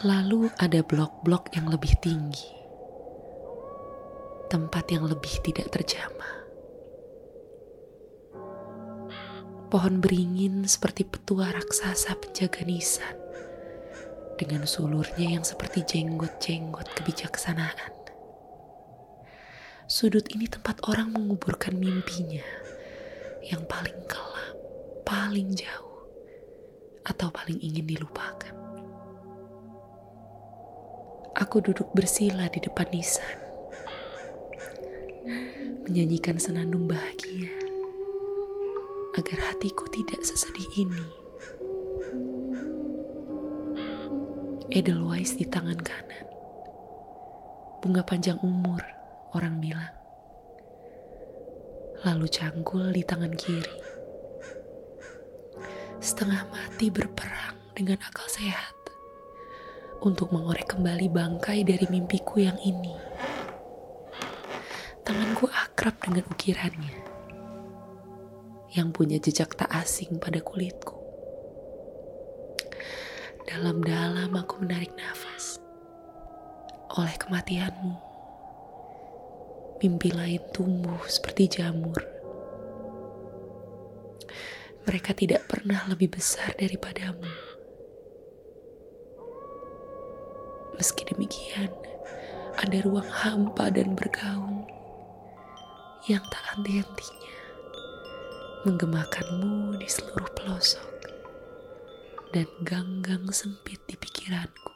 Lalu 0.00 0.48
ada 0.56 0.80
blok-blok 0.80 1.52
yang 1.52 1.68
lebih 1.68 1.92
tinggi, 2.00 2.48
tempat 4.48 4.88
yang 4.88 5.04
lebih 5.04 5.44
tidak 5.44 5.68
terjamah. 5.68 6.48
Pohon 9.68 10.00
beringin 10.00 10.64
seperti 10.64 11.04
petua 11.04 11.52
raksasa 11.52 12.16
penjaga 12.16 12.64
nisan, 12.64 13.20
dengan 14.40 14.64
sulurnya 14.64 15.36
yang 15.36 15.44
seperti 15.44 15.84
jenggot-jenggot 15.84 16.88
kebijaksanaan. 16.96 17.92
Sudut 19.84 20.24
ini 20.32 20.48
tempat 20.48 20.80
orang 20.88 21.12
menguburkan 21.12 21.76
mimpinya 21.76 22.40
yang 23.44 23.60
paling 23.68 24.00
kelam, 24.08 24.56
paling 25.04 25.52
jauh, 25.52 26.08
atau 27.04 27.28
paling 27.28 27.60
ingin 27.60 27.84
dilupakan. 27.92 28.61
Aku 31.42 31.58
duduk 31.58 31.90
bersila 31.90 32.46
di 32.54 32.62
depan 32.62 32.86
nisan, 32.94 33.34
menyanyikan 35.82 36.38
senandung 36.38 36.86
bahagia 36.86 37.50
agar 39.18 39.50
hatiku 39.50 39.90
tidak 39.90 40.22
sesedih 40.22 40.86
ini. 40.86 41.02
Edelweiss 44.70 45.34
di 45.34 45.42
tangan 45.42 45.82
kanan, 45.82 46.30
bunga 47.82 48.06
panjang 48.06 48.38
umur, 48.46 48.78
orang 49.34 49.58
bilang. 49.58 49.94
Lalu 52.06 52.30
cangkul 52.30 52.94
di 52.94 53.02
tangan 53.02 53.34
kiri. 53.34 53.78
Setengah 55.98 56.46
mati 56.54 56.86
berperang 56.86 57.58
dengan 57.74 57.98
akal 57.98 58.30
sehat 58.30 58.81
untuk 60.02 60.34
mengorek 60.34 60.74
kembali 60.74 61.06
bangkai 61.06 61.62
dari 61.62 61.86
mimpiku 61.86 62.42
yang 62.42 62.58
ini. 62.58 62.90
Tanganku 65.06 65.46
akrab 65.46 65.94
dengan 66.02 66.26
ukirannya, 66.26 66.98
yang 68.74 68.90
punya 68.90 69.22
jejak 69.22 69.54
tak 69.54 69.70
asing 69.70 70.18
pada 70.18 70.42
kulitku. 70.42 70.98
Dalam-dalam 73.46 74.30
aku 74.34 74.62
menarik 74.62 74.90
nafas. 74.98 75.62
Oleh 76.98 77.16
kematianmu, 77.18 77.94
mimpi 79.80 80.10
lain 80.10 80.42
tumbuh 80.50 81.02
seperti 81.06 81.58
jamur. 81.58 81.98
Mereka 84.82 85.14
tidak 85.14 85.46
pernah 85.46 85.86
lebih 85.86 86.10
besar 86.10 86.58
daripadamu. 86.58 87.51
Meski 90.76 91.04
demikian, 91.04 91.68
ada 92.56 92.78
ruang 92.84 93.08
hampa 93.08 93.68
dan 93.68 93.92
bergaung 93.92 94.64
yang 96.10 96.24
tak 96.32 96.42
henti-hentinya 96.52 97.36
menggemakanmu 98.66 99.78
di 99.78 99.88
seluruh 99.90 100.30
pelosok 100.38 100.90
dan 102.32 102.48
gang-gang 102.64 103.26
sempit 103.30 103.78
di 103.86 103.94
pikiranku. 103.98 104.70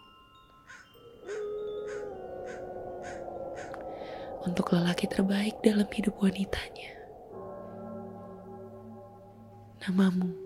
Untuk 4.47 4.71
lelaki 4.71 5.11
terbaik 5.11 5.59
dalam 5.65 5.91
hidup 5.91 6.15
wanitanya, 6.23 6.95
namamu 9.83 10.46